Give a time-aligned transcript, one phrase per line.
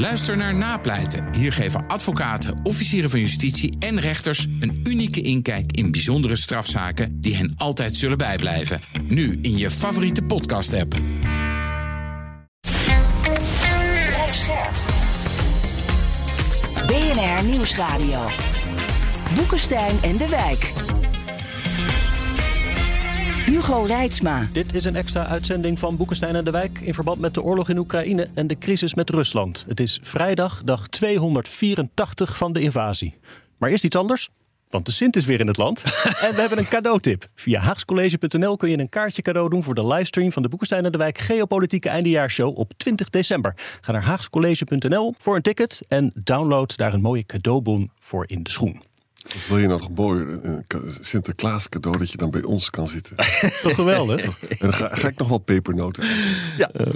[0.00, 1.34] Luister naar Napleiten.
[1.34, 7.36] Hier geven advocaten, officieren van justitie en rechters een unieke inkijk in bijzondere strafzaken die
[7.36, 8.80] hen altijd zullen bijblijven.
[9.08, 10.96] Nu in je favoriete podcast-app.
[16.86, 18.26] BNR Nieuwsradio.
[19.34, 20.72] Boekenstein en de Wijk.
[23.60, 24.48] Hugo Reitsma.
[24.52, 27.68] Dit is een extra uitzending van Boekenstein en de Wijk in verband met de oorlog
[27.68, 29.64] in Oekraïne en de crisis met Rusland.
[29.68, 33.14] Het is vrijdag, dag 284 van de invasie.
[33.58, 34.28] Maar eerst iets anders.
[34.68, 35.82] Want de Sint is weer in het land.
[36.26, 37.26] en we hebben een cadeautip.
[37.34, 40.92] Via haagscollege.nl kun je een kaartje cadeau doen voor de livestream van de Boekenstein en
[40.92, 43.54] de Wijk Geopolitieke Eindejaarshow op 20 december.
[43.80, 48.50] Ga naar haagscollege.nl voor een ticket en download daar een mooie cadeaubon voor in de
[48.50, 48.89] schoen.
[49.22, 50.20] Wat wil je nou nog mooi?
[50.42, 50.64] Een
[51.00, 53.16] Sinterklaas cadeau dat je dan bij ons kan zitten.
[53.62, 54.40] Toch geweldig?
[54.48, 56.04] en dan ga, ga, ik nog wel pepernoten.
[56.56, 56.70] Ja.
[56.80, 56.86] Uh,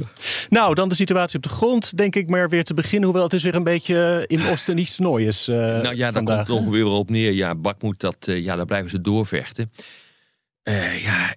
[0.48, 3.04] nou, dan de situatie op de grond, denk ik maar weer te beginnen.
[3.04, 5.48] Hoewel het is weer een beetje in Oosten niets noois.
[5.48, 7.32] Uh, nou ja, daar komt het ongeveer op neer.
[7.32, 9.70] Ja, Bak moet dat, uh, ja, daar blijven ze doorvechten.
[10.64, 11.34] Uh, ja,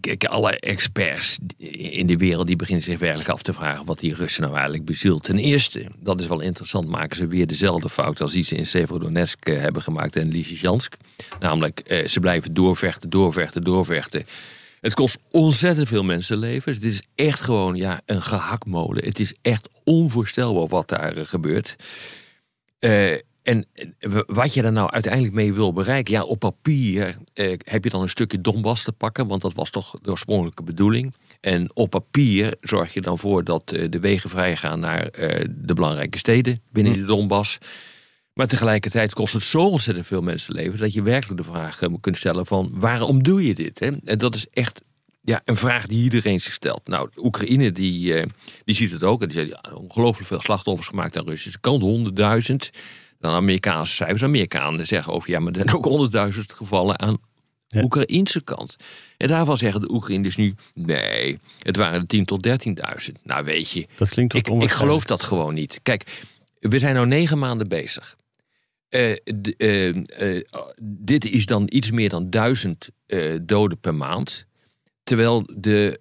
[0.00, 1.38] ik, alle experts
[1.78, 4.84] in de wereld die beginnen zich werkelijk af te vragen wat die Russen nou eigenlijk
[4.84, 5.22] bezielt.
[5.22, 8.66] Ten eerste, dat is wel interessant, maken ze weer dezelfde fout als die ze in
[8.66, 10.94] Severodonetsk uh, hebben gemaakt en Lysychansk.
[11.40, 14.24] Namelijk, uh, ze blijven doorvechten, doorvechten, doorvechten.
[14.80, 16.76] Het kost ontzettend veel mensenlevens.
[16.76, 19.04] Het is echt gewoon ja, een gehaktmolen.
[19.04, 21.76] Het is echt onvoorstelbaar wat daar gebeurt.
[23.48, 23.66] En
[24.26, 28.02] wat je er nou uiteindelijk mee wil bereiken, ja, op papier eh, heb je dan
[28.02, 31.14] een stukje Donbass te pakken, want dat was toch de oorspronkelijke bedoeling.
[31.40, 35.74] En op papier zorg je dan voor dat eh, de wegen vrijgaan naar eh, de
[35.74, 36.98] belangrijke steden binnen hm.
[36.98, 37.58] de Donbass.
[38.32, 42.46] Maar tegelijkertijd kost het zo ontzettend veel mensenlevens dat je werkelijk de vraag kunt stellen
[42.46, 43.78] van waarom doe je dit?
[43.78, 43.90] Hè?
[44.04, 44.80] En dat is echt
[45.22, 46.88] ja, een vraag die iedereen zich stelt.
[46.88, 48.24] Nou, Oekraïne die,
[48.64, 51.82] die ziet het ook en die zegt ja, ongelooflijk veel slachtoffers gemaakt aan Russische kant,
[51.82, 52.70] honderdduizend
[53.18, 54.22] dan Amerikaanse cijfers.
[54.22, 57.18] Amerikanen zeggen over ja, maar er zijn ook honderdduizend gevallen aan
[57.66, 58.76] de Oekraïnse kant.
[59.16, 63.12] En daarvan zeggen de Oekraïners nu: nee, het waren 10 tot 13.000.
[63.22, 65.80] Nou, weet je, dat klinkt ik, ik geloof dat gewoon niet.
[65.82, 66.24] Kijk,
[66.58, 68.16] we zijn nu negen maanden bezig.
[68.90, 69.16] Uh,
[69.58, 70.42] uh, uh,
[70.82, 72.88] dit is dan iets meer dan duizend
[73.42, 74.46] doden per maand.
[75.02, 76.00] Terwijl de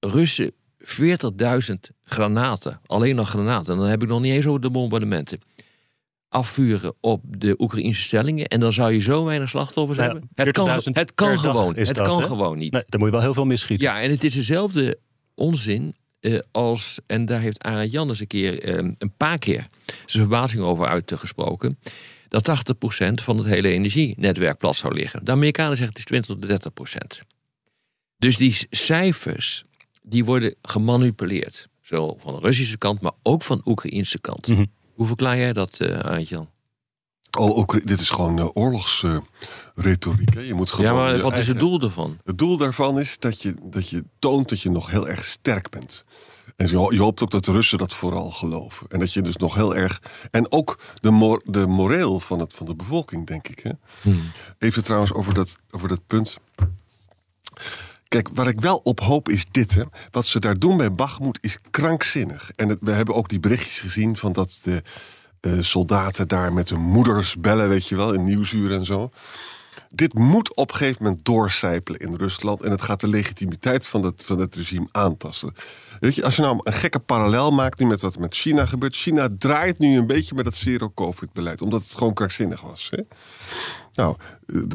[0.00, 5.40] Russen 40.000 granaten, alleen nog granaten, dan heb ik nog niet eens over de bombardementen
[6.30, 8.46] afvuren op de Oekraïnse stellingen.
[8.46, 10.30] En dan zou je zo weinig slachtoffers nou hebben.
[10.34, 11.74] Het kan, het kan gewoon.
[11.74, 12.72] Het dat, kan gewoon niet.
[12.72, 13.88] Nee, dan moet je wel heel veel misschieten.
[13.88, 14.98] Ja, en het is dezelfde
[15.34, 16.98] onzin uh, als.
[17.06, 19.68] En daar heeft Jan eens een keer uh, een paar keer
[20.06, 21.78] zijn verbazing over uitgesproken.
[22.28, 25.24] Dat 80% van het hele energienetwerk plat zou liggen.
[25.24, 27.26] De Amerikanen zeggen het is 20 tot 30%.
[28.16, 29.64] Dus die cijfers
[30.02, 31.68] die worden gemanipuleerd.
[31.82, 34.48] Zowel van de Russische kant, maar ook van de Oekraïnse kant.
[34.48, 34.70] Mm -hmm.
[35.00, 36.48] Hoe verklaar jij dat, uh, Arend-Jan?
[37.38, 40.34] Oh, ook, dit is gewoon uh, oorlogsretoriek.
[40.34, 41.40] Uh, je moet gewoon ja, maar wat eigen...
[41.40, 42.18] is het doel daarvan?
[42.24, 45.70] Het doel daarvan is dat je, dat je toont dat je nog heel erg sterk
[45.70, 46.04] bent.
[46.56, 48.86] En je, je hoopt ook dat de Russen dat vooral geloven.
[48.88, 50.02] En dat je dus nog heel erg.
[50.30, 53.58] En ook de, mor, de moreel van, het, van de bevolking, denk ik.
[53.58, 53.70] Hè?
[54.02, 54.22] Hmm.
[54.58, 56.36] Even trouwens over dat, over dat punt.
[58.10, 59.74] Kijk, waar ik wel op hoop is dit.
[59.74, 59.82] Hè.
[60.10, 62.50] Wat ze daar doen bij Bachmoed is krankzinnig.
[62.56, 64.82] En we hebben ook die berichtjes gezien van dat de
[65.40, 69.10] uh, soldaten daar met hun moeders bellen, weet je wel, in nieuwsuur en zo.
[69.94, 72.62] Dit moet op een gegeven moment doorcijpelen in Rusland.
[72.62, 75.54] En het gaat de legitimiteit van het, van het regime aantasten.
[76.00, 78.96] Weet je, als je nou een gekke parallel maakt nu met wat met China gebeurt.
[78.96, 81.62] China draait nu een beetje met het zero-covid-beleid.
[81.62, 82.90] Omdat het gewoon krankzinnig was.
[82.90, 83.02] Hè?
[84.00, 84.16] Nou,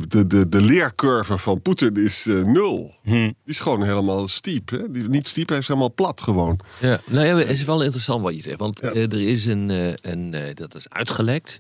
[0.08, 2.96] de, de, de leercurve van Poetin is uh, nul.
[3.04, 3.12] Hm.
[3.12, 4.70] Die is gewoon helemaal stiep.
[4.70, 4.92] Hè?
[4.92, 6.60] Die, niet stiep, hij is helemaal plat gewoon.
[6.82, 8.60] Ja, nou ja, het is wel interessant wat je zegt.
[8.60, 8.94] Want ja.
[8.94, 11.60] uh, er is een, uh, een dat is uitgelekt.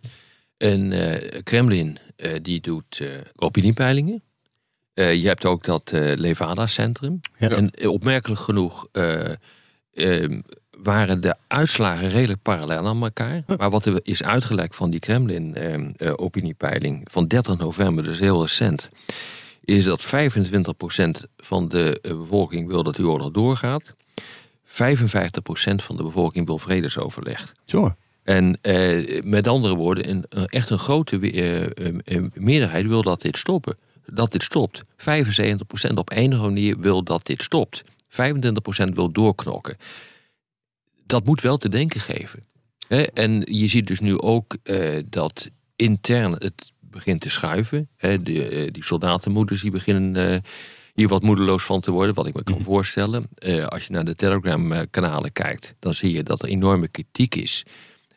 [0.57, 0.93] Een
[1.43, 1.97] Kremlin
[2.41, 3.01] die doet
[3.35, 4.23] opiniepeilingen.
[4.93, 7.19] je hebt ook dat Levada-centrum.
[7.37, 7.49] Ja.
[7.49, 8.87] En opmerkelijk genoeg
[10.83, 13.43] waren de uitslagen redelijk parallel aan elkaar.
[13.57, 18.89] Maar wat er is uitgelekt van die Kremlin-opiniepeiling eh, van 30 november, dus heel recent,
[19.63, 20.09] is dat 25%
[21.37, 23.93] van de bevolking wil dat die oorlog doorgaat.
[24.66, 24.72] 55%
[25.75, 27.53] van de bevolking wil vredesoverleg.
[27.66, 27.95] Zo.
[28.23, 31.66] En eh, met andere woorden, een, echt een grote uh,
[32.33, 33.78] meerderheid wil dat dit stoppen.
[34.05, 34.81] Dat dit stopt.
[34.81, 34.83] 75%
[35.95, 37.83] op enige manier wil dat dit stopt.
[38.09, 38.16] 25%
[38.93, 39.78] wil doorknokken
[41.05, 42.43] dat moet wel te denken geven.
[43.13, 47.90] En je ziet dus nu ook uh, dat intern het begint te schuiven.
[47.97, 50.37] De, uh, die soldatenmoeders die beginnen uh,
[50.93, 52.63] hier wat moedeloos van te worden, wat ik me kan mhm.
[52.63, 53.25] voorstellen.
[53.67, 57.66] als je naar de Telegram-kanalen kijkt, dan zie je dat er enorme kritiek is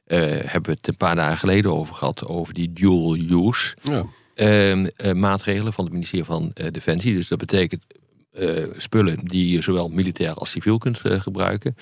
[0.08, 4.04] eh, hebben we het een paar dagen geleden over gehad, over die dual use Ja.
[4.34, 7.14] ehm, eh, maatregelen van het ministerie van eh, Defensie.
[7.14, 7.82] Dus dat betekent
[8.32, 11.76] eh, spullen die je zowel militair als civiel kunt eh, gebruiken.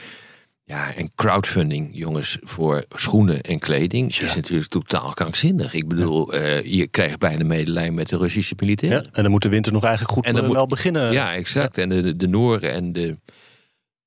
[0.69, 5.75] Ja, en crowdfunding, jongens, voor schoenen en kleding is natuurlijk totaal krankzinnig.
[5.75, 9.09] Ik bedoel, eh, je krijgt bijna medelijden met de Russische Ja, militairen.
[9.13, 11.13] en dan moet de winter nog eigenlijk goed En dan eh, moet- wel beginnen.
[11.13, 11.79] Ja, exact.
[11.79, 13.17] En de, de, Nooren en de.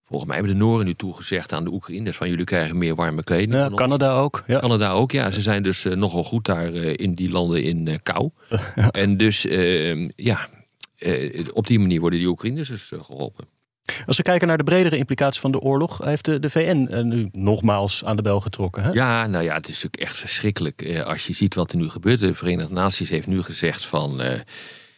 [0.05, 3.23] Volgens mij hebben de Nooren nu toegezegd aan de Oekraïners van jullie krijgen meer warme
[3.23, 3.53] kleding.
[3.53, 3.69] Ja.
[3.75, 4.43] Canada ook.
[4.47, 4.59] Ja.
[4.59, 5.31] Canada ook, ja.
[5.31, 8.29] Ze zijn dus eh, nogal goed daar in die landen in kou.
[8.91, 10.47] En dus, eh, ja,
[11.53, 13.45] op die manier worden die Oekraïners dus eh, geholpen.
[14.05, 17.03] Als we kijken naar de bredere implicaties van de oorlog, heeft de, de VN eh,
[17.03, 18.83] nu nogmaals aan de bel getrokken.
[18.83, 18.91] Hè?
[18.91, 21.89] Ja, nou ja, het is natuurlijk echt verschrikkelijk eh, als je ziet wat er nu
[21.89, 22.19] gebeurt.
[22.19, 24.39] De Verenigde Naties heeft nu gezegd van, eh,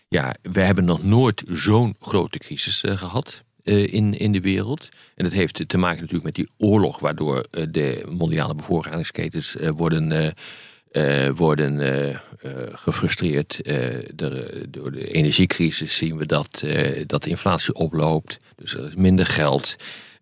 [0.08, 3.44] ja, we hebben nog nooit zo'n grote crisis eh, gehad.
[3.64, 4.90] eh, in, in de wereld.
[5.16, 10.34] En dat heeft te maken natuurlijk met die oorlog, waardoor de mondiale bevoorradingsketens worden,
[11.36, 11.80] worden
[12.72, 13.62] gefrustreerd.
[14.70, 16.64] Door de energiecrisis zien we dat,
[17.06, 19.76] dat de inflatie oploopt dus minder geld.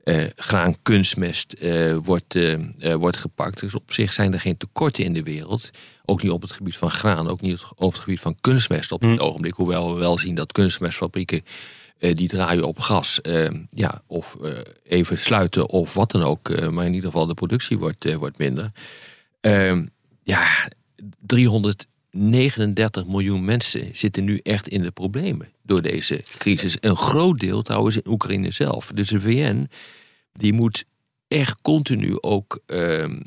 [0.03, 3.59] Uh, graan kunstmest eh, wordt, eh, wordt gepakt.
[3.59, 5.69] Dus op zich zijn er geen tekorten in de wereld.
[6.05, 9.01] Ook niet op het gebied van graan, ook niet op het gebied van kunstmest op
[9.01, 9.23] dit hm.
[9.23, 9.53] ogenblik.
[9.53, 11.41] Hoewel we wel zien dat kunstmestfabrieken
[11.99, 13.19] die draaien op gas.
[13.69, 14.37] ja, of
[14.83, 16.71] even sluiten of wat dan ook.
[16.71, 18.71] maar in ieder geval de productie wordt, wordt minder.
[19.41, 19.85] Ehm,
[20.23, 20.69] ja,
[21.19, 26.77] 300 39 miljoen mensen zitten nu echt in de problemen door deze crisis.
[26.79, 28.91] Een groot deel trouwens in Oekraïne zelf.
[28.93, 29.69] Dus de VN
[30.31, 30.85] die moet
[31.27, 33.19] echt continu ook ehm,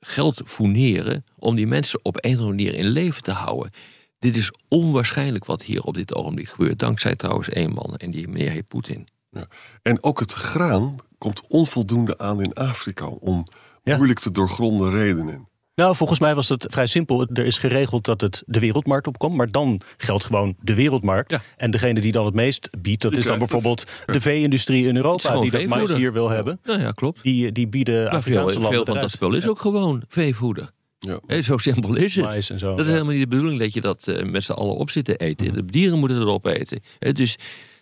[0.00, 3.70] geld fourneren om die mensen op een of andere manier in leven te houden.
[4.18, 6.78] Dit is onwaarschijnlijk wat hier op dit ogenblik gebeurt.
[6.78, 9.08] Dankzij trouwens één man en die meneer heet Poetin.
[9.30, 9.48] Ja.
[9.82, 13.44] En ook het graan komt onvoldoende aan in Afrika om
[13.84, 15.48] moeilijk te doorgronden redenen.
[15.80, 17.26] Nou, volgens mij was het vrij simpel.
[17.32, 21.30] Er is geregeld dat het de wereldmarkt opkomt, maar dan geldt gewoon de wereldmarkt.
[21.30, 21.42] Ja.
[21.56, 23.50] En degene die dan het meest biedt, dat Die is dan het.
[23.50, 26.60] bijvoorbeeld de vee-industrie in Europa, die dat mais hier wil hebben.
[26.64, 27.22] Nou ja, klopt.
[27.22, 30.02] Die, die bieden Maar veel, Afrikaanse landen veel van dat spul is Ja, ook gewoon
[30.08, 30.70] veevoeder.
[30.98, 31.42] Ja.
[31.42, 32.24] Zo simpel is het.
[32.24, 32.70] mais en zo.
[32.70, 32.92] Dat is ja.
[32.92, 35.52] helemaal niet de bedoeling dat je dat eh, met z'n allen op zit te eten.
[35.52, 36.80] De dieren moeten erop eten.
[36.98, 37.36] Hè, dus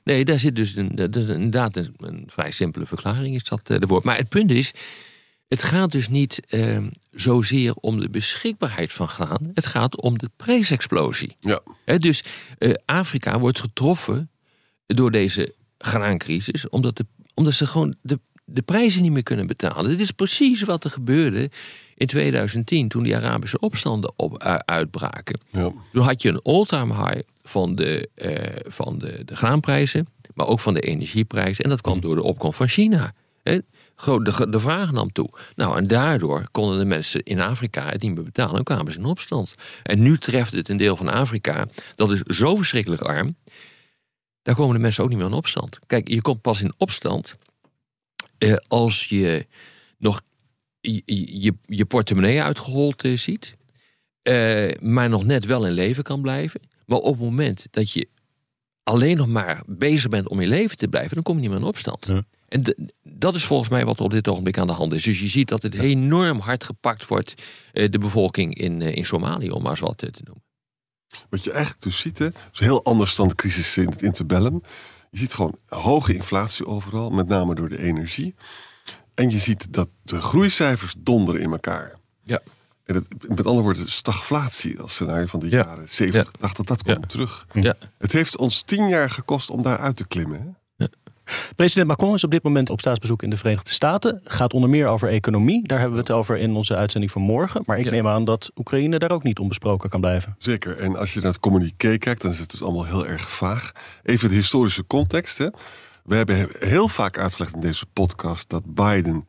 [0.05, 3.61] nee, daar zit dus een, dat is inderdaad een, een vrij simpele verklaring is dat
[3.65, 4.01] eh, ervoor.
[4.05, 4.73] Maar het punt is,
[5.49, 6.79] het gaat dus niet eh,
[7.11, 9.51] zozeer om de beschikbaarheid van graan.
[9.55, 11.37] Het gaat om de prijsexplosie.
[11.41, 11.61] Ja.
[11.99, 12.25] Dus
[12.59, 14.31] eh, Afrika wordt getroffen
[14.87, 19.91] door deze graancrisis, omdat, de, omdat ze gewoon de, de prijzen niet meer kunnen betalen.
[19.91, 21.51] Dit is precies wat er gebeurde
[21.95, 25.41] in 2010, toen die Arabische opstanden op, u- uitbraken.
[25.53, 25.73] Ja.
[25.93, 30.61] Toen had je een all-time high van, de, eh, van de, de graanprijzen, maar ook
[30.61, 31.65] van de energieprijzen.
[31.65, 33.13] En dat kwam door de opkomst van China.
[33.43, 33.59] Hè.
[34.05, 35.31] De, de vraag nam toe.
[35.55, 38.99] Nou, en daardoor konden de mensen in Afrika het niet meer betalen en kwamen ze
[38.99, 39.55] in opstand.
[39.83, 43.37] En nu treft het een deel van Afrika, dat is zo verschrikkelijk arm,
[44.43, 45.79] daar komen de mensen ook niet meer in opstand.
[45.87, 47.37] Kijk, je komt pas in opstand
[48.39, 49.47] eh, als je
[49.99, 50.23] nog
[50.81, 51.03] je,
[51.41, 53.57] je, je portemonnee uitgehold eh, ziet,
[54.23, 56.61] eh, maar nog net wel in leven kan blijven.
[56.87, 58.09] Maar op het moment dat je
[58.89, 61.59] alleen nog maar bezig bent om in leven te blijven, dan kom je niet meer
[61.59, 62.07] in opstand.
[62.07, 62.23] Ja.
[62.49, 65.03] En dat is volgens mij wat er op dit ogenblik aan de hand is.
[65.03, 67.35] Dus je ziet dat het enorm hard gepakt wordt,
[67.73, 70.45] eh, de bevolking in, eh, in Somalië, om maar eens wat eh, te noemen.
[71.31, 74.63] Wat je eigenlijk dus ziet, hè, is heel anders dan de crisis in het interbellum.
[75.11, 78.35] Je ziet gewoon hoge inflatie overal, met name door de energie.
[79.15, 81.99] En je ziet dat de groeicijfers donderen in elkaar.
[82.23, 82.41] Ja.
[82.89, 85.57] En dat, met andere woorden, stagflatie als scenario van de Ja.
[85.65, 86.39] jaren 70, Ja.
[86.41, 86.95] 80, dat Ja.
[86.95, 87.47] komt terug.
[87.53, 87.75] Ja.
[87.99, 90.57] Het heeft ons tien jaar gekost om daar uit te klimmen.
[90.77, 90.87] Hè?
[91.57, 94.21] President Macron is op dit moment op staatsbezoek in de Verenigde Staten.
[94.25, 95.67] Gaat onder meer over economie.
[95.69, 97.63] Daar hebben we het over in onze uitzending van morgen.
[97.67, 97.91] Maar ik Ja.
[97.91, 100.37] neem aan dat Oekraïne daar ook niet onbesproken kan blijven.
[100.39, 100.77] Zeker.
[100.79, 103.73] En als je naar het communiqué kijkt, dan is het dus allemaal heel erg vaag.
[104.03, 105.39] Even de historische context.
[105.39, 105.49] Hè.
[106.05, 109.27] We hebben heel vaak uitgelegd in deze podcast dat Biden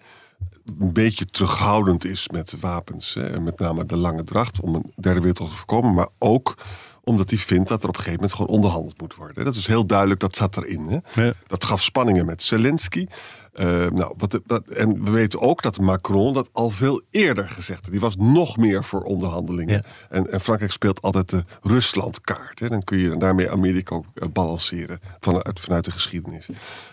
[0.79, 3.13] een beetje terughoudend is met wapens.
[3.13, 3.29] Hè.
[3.29, 5.93] En Met name de lange dracht om een derde wereldoorlog te voorkomen.
[5.93, 6.57] Maar ook
[7.03, 9.45] omdat hij vindt dat er op een gegeven moment gewoon onderhandeld moet worden.
[9.45, 10.87] Dat is heel duidelijk, dat zat erin.
[10.87, 11.23] Hè.
[11.23, 11.33] Ja.
[11.47, 13.07] Dat gaf spanningen met Zelensky.
[13.59, 17.91] Eh, nou, wat, en we weten ook dat Macron dat al veel eerder gezegd had.
[17.91, 19.75] Die was nog meer voor onderhandelingen.
[19.75, 19.81] Ja.
[20.09, 22.59] En, en Frankrijk speelt altijd de Ruslandkaart.
[22.59, 22.67] Hè.
[22.69, 26.47] Dan kun je daarmee Amerika ook eh, balanceren vanuit, vanuit de geschiedenis.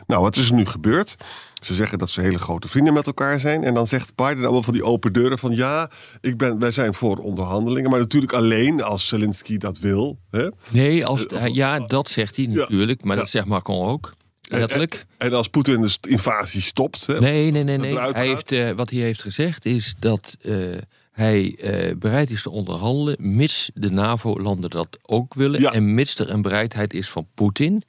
[0.07, 1.15] Nou, wat is er nu gebeurd?
[1.63, 3.65] Ze zeggen dat ze hele grote vrienden met elkaar zijn.
[3.65, 5.55] En dan zegt Biden allemaal van die open deuren van...
[5.55, 7.91] ja, ik ben, wij zijn voor onderhandelingen.
[7.91, 10.19] Maar natuurlijk alleen als Zelensky dat wil.
[10.31, 10.49] Hè.
[10.71, 12.55] Nee, als, Eh, ja, dat zegt hij Ja.
[12.55, 13.23] natuurlijk, maar Ja.
[13.23, 14.13] dat zegt Macron ook.
[14.49, 15.07] Letterlijk.
[15.19, 17.07] En als Poetin de invasie stopt...
[17.07, 17.79] Hè, Nee, nee, nee.
[17.79, 17.99] nee.
[17.99, 20.55] Hij heeft, eh, wat hij heeft gezegd is dat eh,
[21.13, 25.61] hij eh, bereid is te onderhandelen, mits de NAVO-landen dat ook willen.
[25.61, 25.73] Ja.
[25.73, 27.83] En mits er een bereidheid is van Poetin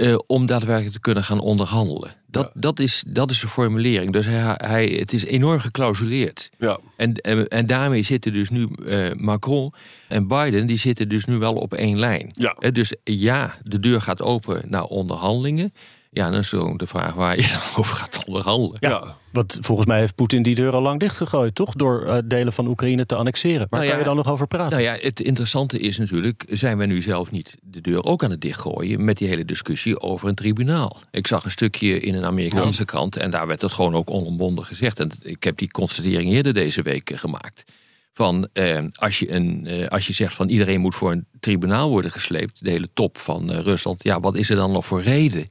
[0.00, 2.14] eh, om daadwerkelijk te kunnen gaan onderhandelen.
[2.26, 4.12] Dat, dat, is, dat is de formulering.
[4.12, 6.50] Dus hij, hij, het is enorm geclausuleerd.
[6.58, 9.72] Ja, En, en, en daarmee zitten dus nu eh, Macron
[10.08, 12.30] en Biden, die zitten dus nu wel op één lijn.
[12.32, 12.70] Ja.
[12.70, 15.72] Dus ja, de deur gaat open naar onderhandelingen.
[16.12, 18.76] Ja, dan is zo de vraag waar je dan over gaat onderhandelen.
[18.80, 19.16] Ja, Ja.
[19.30, 21.74] Want volgens mij heeft Poetin die deur al lang dichtgegooid, toch?
[21.74, 23.58] Door eh, delen van Oekraïne te annexeren.
[23.58, 24.70] Waar Nou kan ja, je dan nog over praten?
[24.70, 28.30] Nou ja, het interessante is natuurlijk, zijn wij nu zelf niet de deur ook aan
[28.30, 31.00] het dichtgooien met die hele discussie over een tribunaal?
[31.10, 34.64] Ik zag een stukje in een Amerikaanse krant en daar werd het gewoon ook onomwonden
[34.64, 35.00] gezegd.
[35.00, 37.64] En ik heb die constatering eerder deze week eh, gemaakt.
[38.12, 41.90] Van eh, als, je een, eh, als je zegt van iedereen moet voor een tribunaal
[41.90, 45.02] worden gesleept, de hele top van eh, Rusland, ja, wat is er dan nog voor
[45.02, 45.46] reden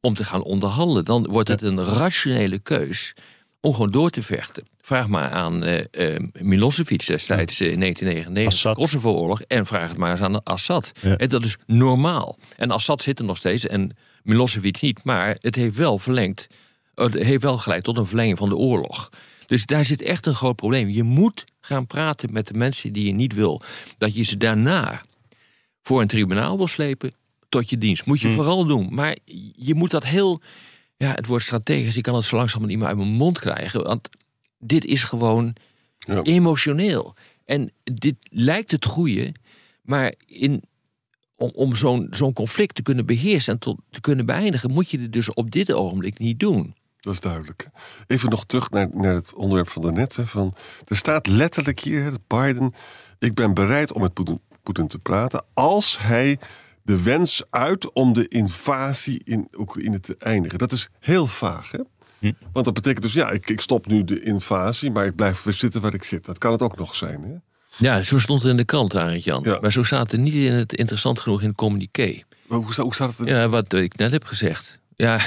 [0.00, 1.04] om te gaan onderhandelen?
[1.04, 3.14] Dan wordt het een rationele keus
[3.60, 4.64] om gewoon door te vechten.
[4.80, 8.74] Vraag maar aan eh, eh, Milosevic destijds in 1999, Assad.
[8.74, 10.92] de Kosovo-oorlog, en vraag het maar eens aan Assad.
[11.00, 11.16] Ja.
[11.16, 12.38] En dat is normaal.
[12.56, 16.46] En Assad zit er nog steeds en Milosevic niet, maar het heeft wel verlengd,
[16.94, 19.10] eh, het heeft wel geleid tot een verlenging van de oorlog.
[19.46, 20.88] Dus daar zit echt een groot probleem.
[20.88, 23.62] Je moet gaan praten met de mensen die je niet wil.
[23.98, 25.02] Dat je ze daarna
[25.82, 27.14] voor een tribunaal wil slepen
[27.50, 28.06] tot je dienst.
[28.06, 28.36] Moet je Hmm.
[28.36, 28.88] vooral doen.
[28.94, 29.16] Maar
[29.52, 30.40] je moet dat heel.
[30.96, 31.96] Ja, het wordt strategisch.
[31.96, 33.82] Ik kan het zo langzaam niet meer uit mijn mond krijgen.
[33.82, 34.08] Want
[34.58, 35.54] dit is gewoon
[35.98, 36.22] Ja.
[36.22, 37.14] emotioneel.
[37.44, 39.34] En dit lijkt het goede.
[39.82, 40.62] Maar in,
[41.36, 45.00] om, om zo'n zo'n conflict te kunnen beheersen en tot, te kunnen beëindigen, moet je
[45.00, 46.74] het dus op dit ogenblik niet doen.
[47.00, 47.68] dat is duidelijk.
[48.06, 50.16] Even nog terug naar, naar het onderwerp van daarnet.
[50.16, 50.54] Hè, van,
[50.86, 52.72] er staat letterlijk hier, Biden...
[53.18, 55.46] ik ben bereid om met Poetin, Poetin te praten...
[55.54, 56.38] als hij
[56.90, 60.58] de wens uit om de invasie in Oekraïne te eindigen.
[60.58, 61.78] Dat is heel vaag, hè?
[62.18, 62.32] Hm.
[62.52, 64.90] Want dat betekent dus, ja, ik, ik stop nu de invasie...
[64.90, 66.24] maar ik blijf weer zitten waar ik zit.
[66.24, 67.32] Dat kan het ook nog zijn, hè?
[67.76, 69.42] Ja, zo stond het in de krant, Arend Jan.
[69.44, 69.58] Ja.
[69.60, 72.22] Maar zo staat het niet in het interessant genoeg in het communiqué.
[72.46, 73.28] Maar hoe, sta- hoe staat het?
[73.28, 74.78] Ja, wat ik net heb gezegd.
[74.96, 75.18] Ja,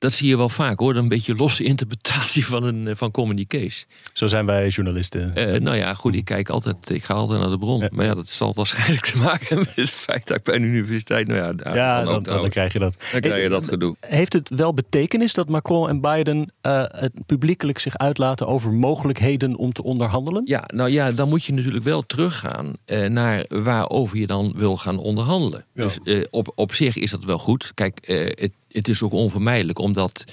[0.00, 0.96] dat zie je wel vaak hoor.
[0.96, 3.86] Een beetje losse interpretatie van, een, eh, van communiqués.
[4.12, 5.34] Zo zijn wij journalisten.
[5.34, 7.88] Eh, nou ja, goed, ik kijk altijd, ik ga altijd naar de bron.
[7.92, 10.62] Maar ja, dat zal waarschijnlijk te maken hebben met het feit dat ik bij een
[10.62, 12.96] universiteit, nou ja, daar ja, ook dan, dan, krijg je dat.
[13.12, 13.96] Dan krijg je dat gedoe.
[14.00, 19.56] Heeft het wel betekenis dat Macron en Biden eh, het publiekelijk zich uitlaten over mogelijkheden
[19.56, 20.42] om te onderhandelen?
[20.44, 24.76] Ja, nou ja, dan moet je natuurlijk wel teruggaan eh, naar waarover je dan wil
[24.76, 25.64] gaan onderhandelen.
[25.74, 25.84] Ja.
[25.84, 27.72] Dus eh, op, op zich is dat wel goed.
[27.74, 30.24] Kijk, eh, het, het is ook onvermijdelijk, omdat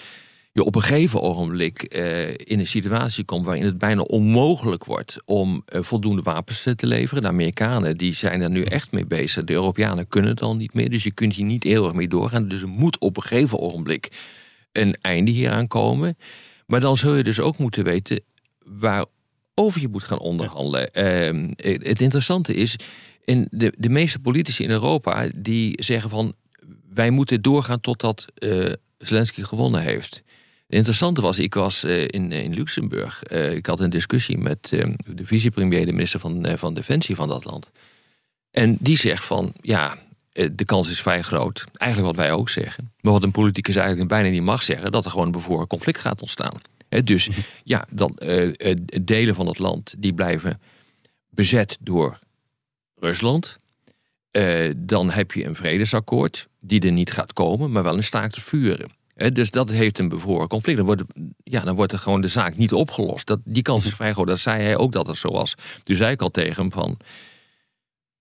[0.51, 5.17] je op een gegeven ogenblik eh, in een situatie komt waarin het bijna onmogelijk wordt
[5.25, 7.21] om eh, voldoende wapens eh, te leveren.
[7.21, 9.43] De Amerikanen die zijn er nu echt mee bezig.
[9.43, 12.47] De Europeanen kunnen het al niet meer, dus je kunt hier niet eeuwig mee doorgaan.
[12.47, 14.11] Dus er moet op een gegeven ogenblik
[14.71, 16.17] een einde hieraan komen.
[16.65, 18.23] Maar dan zul je dus ook moeten weten
[18.59, 20.93] waarover je moet gaan onderhandelen.
[20.93, 22.75] Ehm, het interessante is,
[23.23, 26.33] in de, de meeste politici in Europa die zeggen van
[26.93, 30.15] wij moeten doorgaan totdat eh Zelensky gewonnen heeft.
[30.65, 33.23] Het interessante was, ik was eh, in, in Luxemburg.
[33.23, 37.15] Eh, ik had een discussie met eh, de vicepremier, de minister van, eh, van Defensie
[37.15, 37.71] van dat land.
[38.51, 39.97] En die zegt van, ja,
[40.37, 41.65] eh, de kans is vrij groot.
[41.73, 42.91] Eigenlijk wat wij ook zeggen.
[43.01, 44.91] Maar wat een politicus eigenlijk bijna niet mag zeggen...
[44.91, 46.61] dat er gewoon een bevoren conflict gaat ontstaan.
[47.03, 47.29] Dus
[47.63, 50.61] ja, dan, eh, eh, delen van het land die blijven
[51.29, 52.19] bezet door
[52.95, 53.57] Rusland.
[54.31, 57.71] Eh, dan heb je een vredesakkoord die er niet gaat komen...
[57.71, 58.89] maar wel een staakt te vuren.
[59.13, 60.77] Hè, dus dat heeft een bevroren conflict.
[60.77, 61.03] Dan wordt,
[61.43, 63.27] ja, dan wordt er gewoon de zaak niet opgelost.
[63.27, 64.27] Dat, die kans is vrij groot.
[64.27, 65.55] Dat zei hij ook dat het zo was.
[65.83, 66.97] Toen zei ik al tegen hem van...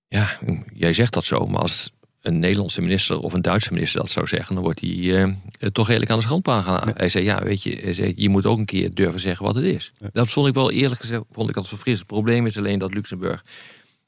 [0.08, 0.38] Ja,
[0.74, 4.26] jij zegt dat zo, maar als een Nederlandse minister of een Duitse minister dat zou
[4.26, 6.92] zeggen, dan wordt hij eh, toch redelijk aan de schandpaal gaan.
[6.96, 9.64] Hij zei, ja, weet je, zei, je moet ook een keer durven zeggen wat het
[9.64, 9.92] is.
[10.12, 12.10] Dat vond ik wel eerlijk gezegd, vond ik dat verfrissend.
[12.10, 13.44] Het probleem is alleen dat Luxemburg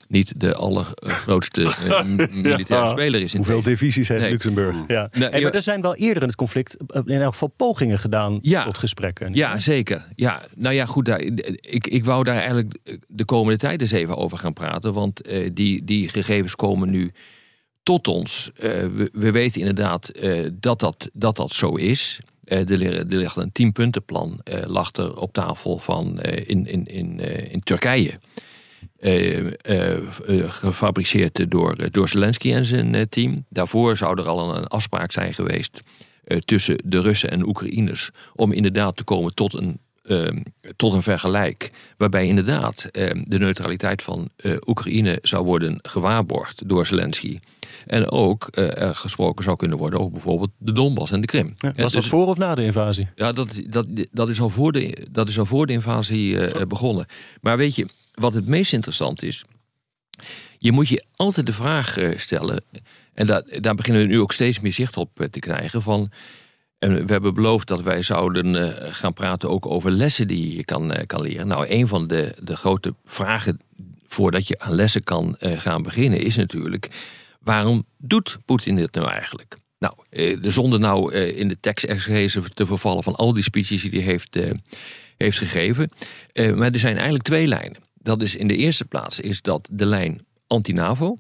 [0.09, 2.89] niet de allergrootste eh, militaire Ja.
[2.89, 3.33] speler is.
[3.33, 4.31] In Hoeveel divisies heeft Nee.
[4.31, 4.77] Luxemburg?
[4.87, 5.09] Ja.
[5.13, 7.99] Nee, Hey, maar er zijn wel eerder in het conflict eh, in elk geval pogingen
[7.99, 8.65] gedaan Ja.
[8.65, 9.35] tot gesprekken.
[9.35, 10.05] Ja, zeker.
[10.15, 11.05] Ja, nou ja, goed.
[11.05, 14.93] Daar, ik, ik wou daar eigenlijk de komende tijd eens even over gaan praten.
[14.93, 17.13] Want eh, die, die gegevens komen nu
[17.83, 18.51] tot ons.
[18.55, 22.21] Eh, we, we weten inderdaad eh, dat, dat, dat dat zo is.
[22.45, 26.67] Eh, er, lig- er ligt een tienpuntenplan eh lag er op tafel van eh, in,
[26.67, 28.19] in, in, eh, in Turkije.
[28.99, 33.45] Eh, eh, eh, gefabriceerd door, door Zelensky en zijn team.
[33.49, 35.81] Daarvoor zou er al een, afspraak zijn geweest
[36.45, 40.37] tussen de Russen en Oekraïners om inderdaad te komen tot een eh,
[40.77, 41.71] tot een vergelijk.
[41.97, 47.39] Waarbij inderdaad eh, de neutraliteit van eh, Oekraïne zou worden gewaarborgd door Zelensky.
[47.87, 51.55] En ook eh, er gesproken zou kunnen worden over bijvoorbeeld de Donbass en de Krim.
[51.57, 53.09] Ja, was dat dus- voor of na de invasie?
[53.15, 56.67] ja, dat, dat, dat, is al voor de, dat is al voor de invasie eh,
[56.67, 57.07] begonnen.
[57.41, 59.45] Maar weet je, wat het meest interessant is.
[60.59, 62.65] Je moet je altijd de vraag stellen.
[63.15, 65.83] En daar, daar beginnen we nu ook steeds meer zicht op te krijgen.
[65.83, 66.11] Van,
[66.79, 70.65] en we hebben beloofd dat wij zouden eh, gaan praten ook over lessen die je
[70.65, 71.47] kan, eh, kan leren.
[71.47, 73.61] Nou, een van de, de grote vragen
[74.07, 76.89] voordat je aan lessen kan eh, gaan beginnen is natuurlijk:
[77.41, 79.57] waarom doet Poetin dit nou eigenlijk?
[79.79, 79.95] Nou,
[80.51, 84.39] zonder nou in de tekstexegese te vervallen van al die speeches die hij heeft,
[85.17, 85.91] heeft gegeven.
[86.55, 87.77] Maar er zijn eigenlijk twee lijnen.
[87.95, 91.17] Dat is in de eerste plaats is dat de lijn anti-NAVO.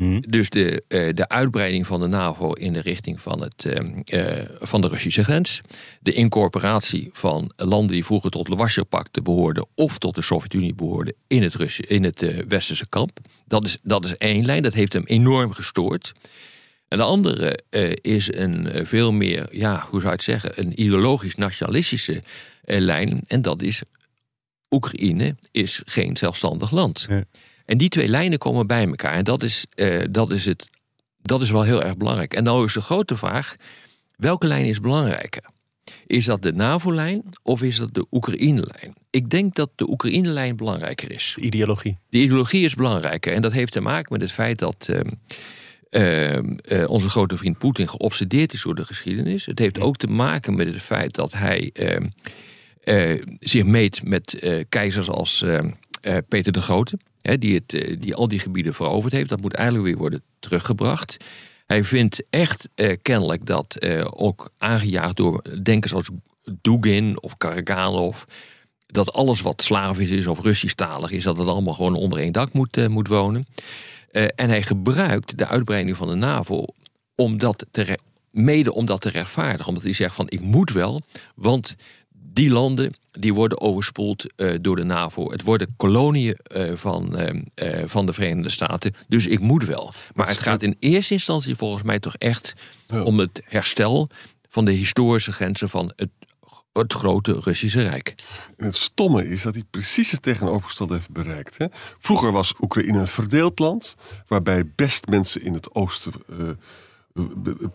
[0.00, 0.20] Hm.
[0.20, 4.48] Dus de, eh, de uitbreiding van de NAVO in de richting van, het, eh, eh,
[4.60, 5.60] van de Russische grens.
[6.00, 9.66] De incorporatie van landen die vroeger tot het Warschau-pact behoorden...
[9.74, 13.18] of tot de Sovjet-Unie behoorden in het, in het eh, westerse kamp.
[13.46, 16.12] Dat is, dat is één lijn, dat heeft hem enorm gestoord.
[16.88, 17.60] En de andere
[18.00, 20.52] is een veel meer, ja, hoe zou je het zeggen...
[20.54, 22.22] een ideologisch-nationalistische
[22.64, 23.20] eh, lijn.
[23.26, 23.82] En dat is,
[24.70, 27.06] Oekraïne is geen zelfstandig land.
[27.08, 27.24] Ja.
[27.70, 29.12] En die twee lijnen komen bij elkaar.
[29.12, 30.68] En dat is, eh, dat is, het,
[31.22, 32.34] dat is wel heel erg belangrijk.
[32.34, 33.54] En nou is de grote vraag,
[34.16, 35.44] welke lijn is belangrijker?
[36.06, 38.94] Is dat de NAVO-lijn of is dat de Oekraïne-lijn?
[39.10, 41.32] Ik denk dat de Oekraïne-lijn belangrijker is.
[41.36, 41.98] De ideologie.
[42.08, 43.32] De ideologie is belangrijker.
[43.32, 45.10] En dat heeft te maken met het feit dat ehm,
[45.90, 49.46] ehm, eh, onze grote vriend Poetin geobsedeerd is door de geschiedenis.
[49.46, 52.06] Het heeft ook te maken met het feit dat hij ehm,
[52.80, 55.44] eh, zich meet met keizers als
[56.28, 56.98] Peter de Grote.
[57.22, 59.28] Die, het, eh, die al die gebieden veroverd heeft.
[59.28, 61.16] Dat moet eigenlijk weer worden teruggebracht.
[61.66, 66.10] Hij vindt echt eh, kennelijk dat eh, ook aangejaagd door denkers als
[66.60, 68.22] Dugin of Karaganov
[68.92, 72.52] dat alles wat Slavisch is of Russisch-talig is, dat het allemaal gewoon onder één dak
[72.52, 73.46] moet, eh, moet wonen.
[74.10, 76.64] Eh, en hij gebruikt de uitbreiding van de NAVO
[77.14, 77.98] om dat te
[78.30, 79.66] mede om dat te rechtvaardigen.
[79.66, 81.02] Omdat hij zegt van ik moet wel,
[81.34, 81.76] want
[82.32, 85.30] die landen die worden overspoeld eh, door de NAVO.
[85.30, 88.94] Het worden koloniën eh, van, eh, van de Verenigde Staten.
[89.08, 89.92] Dus ik moet wel.
[90.14, 92.54] Maar het gaat in eerste instantie volgens mij toch echt
[93.04, 94.08] om het herstel
[94.48, 96.08] van de historische grenzen van het,
[96.72, 98.14] het grote Russische Rijk.
[98.56, 101.58] En het stomme is dat hij precies het tegenovergestelde heeft bereikt.
[101.58, 101.66] Hè?
[101.98, 106.12] Vroeger was Oekraïne een verdeeld land, waarbij best mensen in het oosten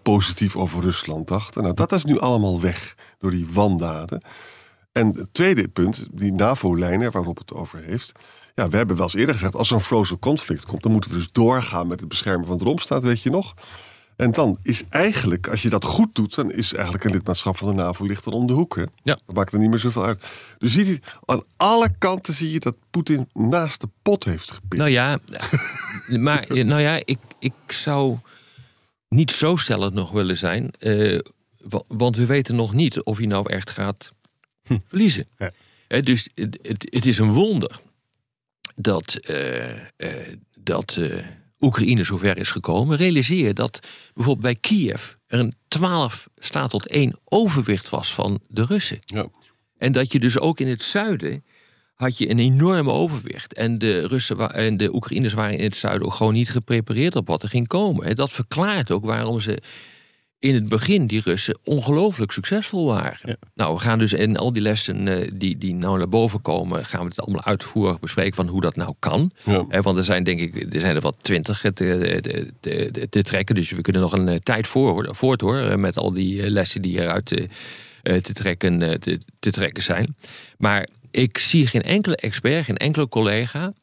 [0.03, 1.61] positief over Rusland dachten.
[1.61, 4.21] Nou, dat is nu allemaal weg door die wandaden.
[4.91, 8.11] En het tweede punt, die NAVO-lijnen waarop het over heeft.
[8.55, 11.11] Ja, we hebben wel eens eerder gezegd, als er een frozen conflict komt, dan moeten
[11.11, 13.53] we dus doorgaan met het beschermen van het Romstaat, weet je nog.
[14.15, 17.67] En dan is eigenlijk, als je dat goed doet, dan is eigenlijk een lidmaatschap van
[17.67, 18.75] de NAVO ligt dan om de hoek.
[18.75, 18.83] Hè?
[19.01, 19.19] Ja.
[19.25, 20.25] Dat maakt er niet meer zoveel uit.
[20.57, 24.77] Dus ziet aan alle kanten zie je dat Poetin naast de pot heeft gepikt.
[24.77, 25.19] Nou ja,
[26.19, 28.17] maar nou ja, ik, ik zou
[29.09, 30.71] niet zo stellend nog willen zijn.
[30.79, 31.19] eh,
[31.57, 34.11] wa- want we weten nog niet of hij nou echt gaat
[34.87, 35.27] verliezen.
[35.37, 35.51] Ja.
[36.01, 37.79] Dus het, het, het is een wonder
[38.75, 40.99] dat, eh, eh, dat
[41.59, 42.97] Oekraïne zover is gekomen.
[42.97, 43.79] Realiseer dat
[44.13, 48.99] bijvoorbeeld bij Kiev er een 12 staat tot 1 overwicht was van de Russen.
[49.05, 49.27] Ja.
[49.77, 51.43] En dat je dus ook in het zuiden
[51.95, 53.53] had je een enorme overwicht.
[53.53, 57.27] En de Russen en de Oekraïners waren in het zuiden ook gewoon niet geprepareerd op
[57.27, 58.05] wat er ging komen.
[58.05, 59.61] En dat verklaart ook waarom ze
[60.39, 63.37] in het begin, die Russen, ongelooflijk succesvol waren.
[63.53, 66.85] Nou, we gaan dus in al die lessen eh, die, die nou naar boven komen,
[66.85, 69.31] gaan we het allemaal uitvoerig bespreken van hoe dat nou kan.
[69.45, 69.65] Ja.
[69.69, 73.21] Hè, want er zijn denk ik, er zijn er wat twintig te, te, te, te
[73.21, 73.55] trekken.
[73.55, 75.57] Dus we kunnen nog een eh, tijd voor, voort hoor.
[75.57, 77.43] eh, Met al die eh, lessen die eruit eh,
[78.03, 80.15] eh, te, trekken, eh, te trekken zijn.
[80.57, 83.73] Maar ik zie geen enkele expert, geen enkele collega.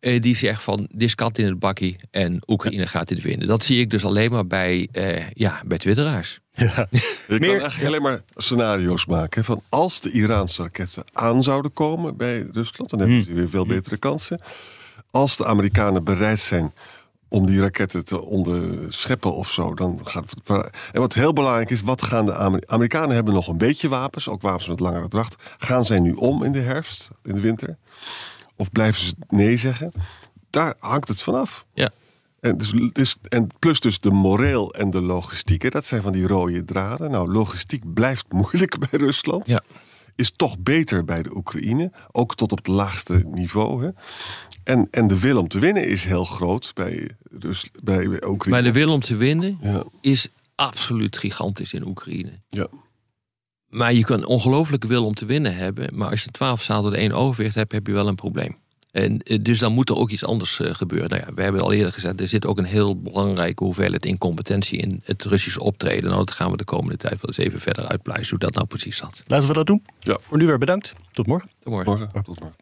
[0.00, 3.46] eh, die zegt van dit is kat in het bakkie en Oekraïne gaat dit winnen.
[3.48, 6.40] Dat zie ik dus alleen maar bij, eh, ja, bij twitteraars.
[6.54, 6.88] Ja.
[6.90, 9.44] Je kan Meer- eigenlijk alleen maar scenario's maken.
[9.44, 13.66] Van als de Iraanse raketten aan zouden komen bij Rusland, dan hebben ze weer veel
[13.66, 14.40] betere kansen.
[15.10, 16.72] Als de Amerikanen bereid zijn
[17.32, 20.70] om die raketten te onderscheppen of zo, dan gaat het.
[20.92, 24.28] En wat heel belangrijk is, wat gaan de Amer- Amerikanen hebben nog een beetje wapens,
[24.28, 25.34] ook wapens met langere dracht.
[25.58, 27.76] Gaan zij nu om in de herfst, in de winter?
[28.56, 29.92] Of blijven ze nee zeggen?
[30.50, 31.64] Daar hangt het vanaf.
[31.74, 31.90] Ja.
[32.40, 35.62] En, dus, dus, en plus dus de moreel en de logistiek.
[35.62, 37.10] hè, Dat zijn van die rode draden.
[37.10, 39.46] Nou, logistiek blijft moeilijk bij Rusland.
[39.46, 39.62] Ja.
[40.14, 41.92] Is toch beter bij de Oekraïne.
[42.12, 43.84] Ook tot op het laagste niveau.
[43.84, 43.90] Hè.
[44.64, 48.38] En, en de wil om te winnen is heel groot bij, Rus, bij Oekraïne.
[48.50, 52.40] Maar de wil om te winnen Ja, is absoluut gigantisch in Oekraïne.
[52.48, 52.68] ja.
[53.68, 55.96] Maar je kan ongelooflijke wil om te winnen hebben.
[55.96, 58.56] Maar als je 12 zadel de één overwicht hebt, heb je wel een probleem.
[58.92, 61.10] En eh, dus dan moet er ook iets anders eh, gebeuren.
[61.10, 64.78] Nou ja, we hebben al eerder gezegd, er zit ook een heel belangrijke hoeveelheid incompetentie
[64.78, 66.04] in het Russische optreden.
[66.04, 68.66] Nou, dat gaan we de komende tijd wel eens even verder uitpluizen hoe dat nou
[68.66, 69.22] precies zat.
[69.26, 69.82] Laten we dat doen.
[69.98, 70.16] Ja.
[70.20, 70.92] Voor nu weer bedankt.
[71.12, 71.50] Tot morgen.
[71.60, 71.90] Tot morgen.
[71.90, 72.22] Morgen.
[72.22, 72.61] Tot morgen.